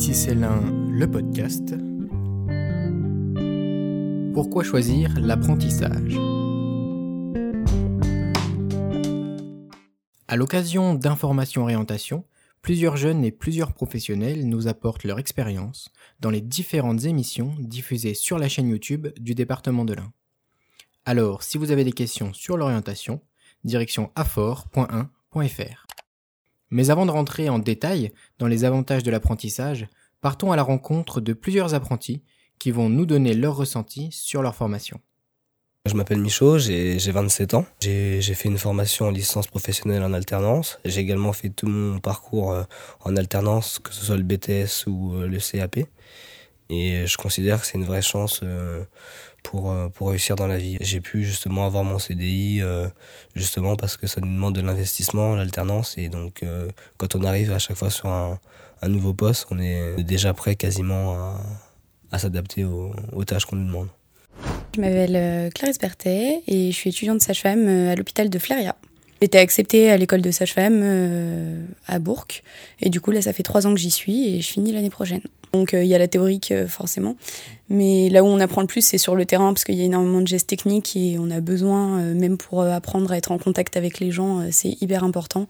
Ici 0.00 0.14
c'est 0.14 0.34
l'un, 0.34 0.62
le 0.90 1.10
podcast. 1.10 1.74
Pourquoi 4.32 4.64
choisir 4.64 5.12
l'apprentissage? 5.20 6.16
À 10.26 10.36
l'occasion 10.36 10.94
d'informations 10.94 11.64
orientation, 11.64 12.24
plusieurs 12.62 12.96
jeunes 12.96 13.26
et 13.26 13.30
plusieurs 13.30 13.74
professionnels 13.74 14.48
nous 14.48 14.68
apportent 14.68 15.04
leur 15.04 15.18
expérience 15.18 15.90
dans 16.18 16.30
les 16.30 16.40
différentes 16.40 17.04
émissions 17.04 17.54
diffusées 17.58 18.14
sur 18.14 18.38
la 18.38 18.48
chaîne 18.48 18.70
YouTube 18.70 19.08
du 19.20 19.34
département 19.34 19.84
de 19.84 19.92
l'Ain. 19.92 20.14
Alors, 21.04 21.42
si 21.42 21.58
vous 21.58 21.72
avez 21.72 21.84
des 21.84 21.92
questions 21.92 22.32
sur 22.32 22.56
l'orientation, 22.56 23.20
direction 23.64 24.12
afor.1.fr. 24.14 25.86
Mais 26.70 26.90
avant 26.90 27.06
de 27.06 27.10
rentrer 27.10 27.48
en 27.48 27.58
détail 27.58 28.12
dans 28.38 28.46
les 28.46 28.64
avantages 28.64 29.02
de 29.02 29.10
l'apprentissage, 29.10 29.88
partons 30.20 30.52
à 30.52 30.56
la 30.56 30.62
rencontre 30.62 31.20
de 31.20 31.32
plusieurs 31.32 31.74
apprentis 31.74 32.22
qui 32.58 32.70
vont 32.70 32.88
nous 32.88 33.06
donner 33.06 33.34
leur 33.34 33.56
ressenti 33.56 34.10
sur 34.12 34.42
leur 34.42 34.54
formation. 34.54 35.00
Je 35.86 35.94
m'appelle 35.94 36.20
Michaud, 36.20 36.58
j'ai 36.58 36.98
27 36.98 37.54
ans. 37.54 37.64
J'ai 37.80 38.20
fait 38.20 38.48
une 38.48 38.58
formation 38.58 39.06
en 39.06 39.10
licence 39.10 39.46
professionnelle 39.46 40.02
en 40.02 40.12
alternance. 40.12 40.78
J'ai 40.84 41.00
également 41.00 41.32
fait 41.32 41.48
tout 41.48 41.66
mon 41.66 41.98
parcours 42.00 42.52
euh, 42.52 42.64
en 43.00 43.16
alternance, 43.16 43.78
que 43.78 43.92
ce 43.92 44.04
soit 44.04 44.18
le 44.18 44.22
BTS 44.22 44.86
ou 44.86 45.14
euh, 45.14 45.26
le 45.26 45.38
CAP. 45.38 45.78
Et 46.70 47.06
je 47.06 47.16
considère 47.16 47.60
que 47.60 47.66
c'est 47.66 47.76
une 47.76 47.84
vraie 47.84 48.02
chance 48.02 48.40
euh, 48.42 48.84
pour, 49.42 49.74
pour 49.94 50.10
réussir 50.10 50.36
dans 50.36 50.46
la 50.46 50.56
vie. 50.56 50.78
J'ai 50.80 51.00
pu 51.00 51.24
justement 51.24 51.66
avoir 51.66 51.84
mon 51.84 51.98
CDI 51.98 52.62
justement 53.34 53.74
parce 53.74 53.96
que 53.96 54.06
ça 54.06 54.20
nous 54.20 54.32
demande 54.32 54.54
de 54.54 54.60
l'investissement, 54.60 55.34
l'alternance. 55.34 55.96
Et 55.98 56.08
donc 56.08 56.44
quand 56.98 57.14
on 57.14 57.24
arrive 57.24 57.50
à 57.52 57.58
chaque 57.58 57.76
fois 57.76 57.90
sur 57.90 58.06
un, 58.06 58.38
un 58.82 58.88
nouveau 58.88 59.14
poste, 59.14 59.46
on 59.50 59.58
est 59.58 60.02
déjà 60.02 60.34
prêt 60.34 60.56
quasiment 60.56 61.14
à, 61.14 61.40
à 62.12 62.18
s'adapter 62.18 62.64
aux, 62.64 63.24
tâches 63.24 63.44
qu'on 63.44 63.56
nous 63.56 63.66
demande. 63.66 63.88
Je 64.74 64.80
m'appelle 64.80 65.16
euh, 65.16 65.50
Clarisse 65.50 65.78
Berthet 65.78 66.42
et 66.46 66.70
je 66.70 66.76
suis 66.76 66.90
étudiante 66.90 67.20
sage-femme 67.20 67.66
euh, 67.66 67.92
à 67.92 67.94
l'hôpital 67.94 68.30
de 68.30 68.38
Fléria. 68.38 68.76
Été 69.20 69.38
acceptée 69.38 69.90
à 69.90 69.96
l'école 69.96 70.22
de 70.22 70.30
sage-femme 70.30 70.80
euh, 70.82 71.62
à 71.86 71.98
Bourg 71.98 72.26
et 72.80 72.88
du 72.88 73.00
coup 73.00 73.10
là 73.10 73.20
ça 73.20 73.32
fait 73.32 73.42
trois 73.42 73.66
ans 73.66 73.74
que 73.74 73.80
j'y 73.80 73.90
suis 73.90 74.34
et 74.34 74.40
je 74.40 74.48
finis 74.48 74.72
l'année 74.72 74.90
prochaine. 74.90 75.20
Donc 75.52 75.72
il 75.72 75.84
y 75.86 75.94
a 75.94 75.98
la 75.98 76.06
théorique 76.06 76.54
forcément, 76.68 77.16
mais 77.68 78.08
là 78.08 78.22
où 78.22 78.26
on 78.28 78.38
apprend 78.38 78.60
le 78.60 78.68
plus 78.68 78.82
c'est 78.82 78.98
sur 78.98 79.16
le 79.16 79.26
terrain 79.26 79.52
parce 79.52 79.64
qu'il 79.64 79.74
y 79.74 79.82
a 79.82 79.84
énormément 79.84 80.20
de 80.20 80.28
gestes 80.28 80.48
techniques 80.48 80.94
et 80.96 81.16
on 81.18 81.28
a 81.30 81.40
besoin 81.40 81.98
même 82.14 82.38
pour 82.38 82.62
apprendre 82.62 83.10
à 83.10 83.16
être 83.16 83.32
en 83.32 83.38
contact 83.38 83.76
avec 83.76 83.98
les 83.98 84.12
gens 84.12 84.48
c'est 84.52 84.80
hyper 84.80 85.02
important. 85.02 85.48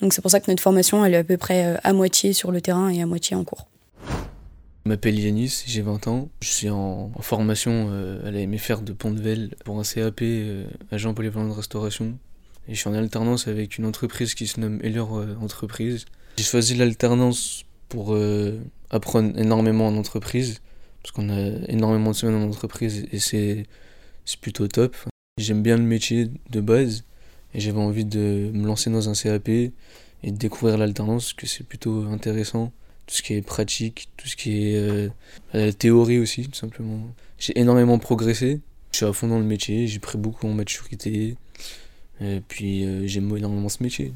Donc 0.00 0.14
c'est 0.14 0.22
pour 0.22 0.30
ça 0.30 0.38
que 0.38 0.50
notre 0.50 0.62
formation 0.62 1.04
elle 1.04 1.14
est 1.14 1.18
à 1.18 1.24
peu 1.24 1.36
près 1.36 1.78
à 1.82 1.92
moitié 1.92 2.32
sur 2.32 2.52
le 2.52 2.60
terrain 2.60 2.90
et 2.90 3.02
à 3.02 3.06
moitié 3.06 3.36
en 3.36 3.42
cours. 3.42 3.66
Je 4.84 4.88
m'appelle 4.88 5.18
Yanis, 5.18 5.64
j'ai 5.66 5.82
20 5.82 6.08
ans. 6.08 6.30
Je 6.40 6.48
suis 6.48 6.70
en, 6.70 7.12
formation 7.20 7.88
euh, 7.90 8.26
à 8.26 8.30
la 8.30 8.46
MFR 8.46 8.80
de 8.80 8.92
Pont-de-Vel 8.92 9.50
pour 9.64 9.78
un 9.78 9.82
CAP 9.82 10.22
euh, 10.22 10.64
agent 10.90 11.12
polyvalent 11.12 11.48
de 11.48 11.52
restauration. 11.52 12.16
Et 12.70 12.74
je 12.74 12.78
suis 12.78 12.88
en 12.88 12.94
alternance 12.94 13.48
avec 13.48 13.78
une 13.78 13.84
entreprise 13.84 14.34
qui 14.34 14.46
se 14.46 14.60
nomme 14.60 14.78
Elior 14.84 15.18
euh, 15.18 15.34
Entreprise. 15.42 16.04
J'ai 16.36 16.44
choisi 16.44 16.76
l'alternance 16.76 17.64
pour 17.88 18.16
apprendre 18.90 19.36
énormément 19.36 19.88
en 19.88 19.96
entreprise, 19.96 20.60
parce 21.02 21.12
qu'on 21.12 21.28
a 21.28 21.50
énormément 21.68 22.12
de 22.12 22.16
semaines 22.16 22.36
en 22.36 22.46
entreprise 22.48 23.04
et 23.10 23.18
c'est 23.18 23.66
plutôt 24.40 24.68
top. 24.68 24.96
J'aime 25.38 25.62
bien 25.62 25.76
le 25.76 25.82
métier 25.82 26.30
de 26.50 26.60
base 26.60 27.02
et 27.52 27.60
j'avais 27.60 27.80
envie 27.80 28.04
de 28.04 28.50
me 28.54 28.64
lancer 28.64 28.88
dans 28.90 29.08
un 29.08 29.14
CAP 29.14 29.48
et 29.48 29.72
de 30.22 30.36
découvrir 30.36 30.78
l'alternance, 30.78 31.32
que 31.32 31.48
c'est 31.48 31.64
plutôt 31.64 32.04
intéressant 32.04 32.72
tout 33.06 33.16
ce 33.16 33.22
qui 33.22 33.34
est 33.34 33.42
pratique, 33.42 34.08
tout 34.16 34.28
ce 34.28 34.36
qui 34.36 34.68
est 34.68 35.10
euh, 35.54 35.72
théorie 35.72 36.20
aussi, 36.20 36.46
tout 36.46 36.54
simplement. 36.54 37.00
J'ai 37.38 37.58
énormément 37.58 37.98
progressé. 37.98 38.60
Je 38.92 38.98
suis 38.98 39.06
à 39.06 39.12
fond 39.12 39.26
dans 39.26 39.38
le 39.38 39.44
métier, 39.44 39.88
j'ai 39.88 39.98
pris 39.98 40.16
beaucoup 40.16 40.46
en 40.46 40.52
maturité. 40.52 41.36
Et 42.20 42.40
puis 42.40 42.84
euh, 42.84 43.06
j'aime 43.06 43.34
énormément 43.36 43.68
ce 43.68 43.82
métier. 43.82 44.12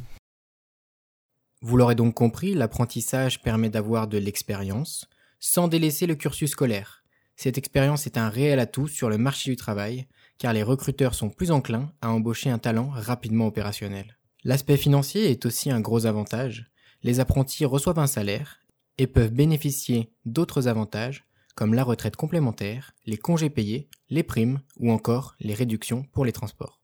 Vous 1.63 1.77
l'aurez 1.77 1.95
donc 1.95 2.15
compris, 2.15 2.55
l'apprentissage 2.55 3.41
permet 3.41 3.71
d'avoir 3.71 4.07
de 4.07 4.19
l'expérience 4.19 5.09
sans 5.41 5.69
délaisser 5.69 6.07
le 6.07 6.15
cursus 6.15 6.51
scolaire. 6.51 7.05
Cette 7.37 7.59
expérience 7.59 8.07
est 8.07 8.19
un 8.19 8.29
réel 8.29 8.61
atout 8.61 8.87
sur 8.87 9.09
le 9.09 9.19
marché 9.19 9.51
du 9.51 9.57
travail, 9.57 10.07
car 10.39 10.53
les 10.53 10.63
recruteurs 10.63 11.15
sont 11.15 11.31
plus 11.31 11.51
enclins 11.51 11.93
à 12.01 12.11
embaucher 12.11 12.51
un 12.51 12.59
talent 12.59 12.91
rapidement 12.91 13.47
opérationnel. 13.47 14.19
L'aspect 14.45 14.77
financier 14.77 15.31
est 15.31 15.47
aussi 15.47 15.71
un 15.71 15.81
gros 15.81 16.07
avantage. 16.07 16.71
Les 17.03 17.19
apprentis 17.19 17.65
reçoivent 17.65 17.99
un 17.99 18.07
salaire 18.07 18.61
et 18.99 19.07
peuvent 19.07 19.33
bénéficier 19.33 20.13
d'autres 20.27 20.69
avantages 20.69 21.25
comme 21.55 21.75
la 21.75 21.85
retraite 21.85 22.17
complémentaire, 22.17 22.95
les 23.07 23.17
congés 23.17 23.51
payés, 23.51 23.89
les 24.11 24.23
primes 24.23 24.61
ou 24.79 24.91
encore 24.91 25.35
les 25.41 25.55
réductions 25.55 26.05
pour 26.13 26.25
les 26.25 26.33
transports. 26.33 26.84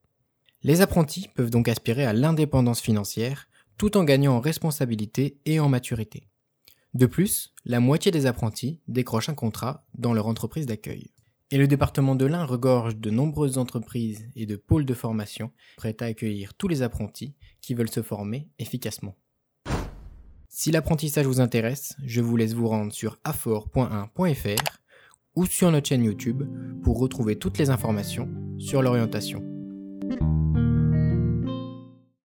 Les 0.63 0.83
apprentis 0.83 1.29
peuvent 1.35 1.51
donc 1.51 1.69
aspirer 1.69 2.05
à 2.05 2.13
l'indépendance 2.13 2.81
financière 2.81 3.49
tout 3.79 3.97
en 3.97 4.05
gagnant 4.05 4.35
en 4.35 4.41
responsabilité 4.41 5.39
et 5.47 5.59
en 5.59 5.71
maturité. 5.71 6.29
De 6.93 7.07
plus, 7.07 7.55
la 7.65 7.81
moitié 7.81 8.13
des 8.13 8.27
apprentis 8.27 8.81
décrochent 8.87 9.31
un 9.31 9.35
contrat 9.35 9.87
dans 9.95 10.13
leur 10.13 10.27
entreprise 10.27 10.67
d'accueil. 10.67 11.13
Et 11.51 11.57
le 11.57 11.67
département 11.67 12.15
de 12.15 12.27
l'Ain 12.27 12.45
regorge 12.45 12.97
de 12.97 13.11
nombreuses 13.11 13.59
entreprises 13.59 14.29
et 14.37 14.45
de 14.45 14.57
pôles 14.57 14.85
de 14.85 14.95
formation 14.95 15.51
prêts 15.77 15.97
à 16.01 16.05
accueillir 16.05 16.53
tous 16.55 16.69
les 16.69 16.83
apprentis 16.83 17.35
qui 17.63 17.75
veulent 17.75 17.91
se 17.91 18.03
former 18.03 18.49
efficacement. 18.59 19.17
Si 20.49 20.71
l'apprentissage 20.71 21.27
vous 21.27 21.41
intéresse, 21.41 21.97
je 22.05 22.21
vous 22.21 22.37
laisse 22.37 22.55
vous 22.55 22.69
rendre 22.69 22.93
sur 22.93 23.19
afor.1.fr 23.25 24.79
ou 25.37 25.47
sur 25.47 25.71
notre 25.71 25.89
chaîne 25.89 26.05
YouTube 26.05 26.43
pour 26.83 26.99
retrouver 26.99 27.37
toutes 27.37 27.57
les 27.57 27.71
informations 27.71 28.29
sur 28.59 28.83
l'orientation. 28.83 29.43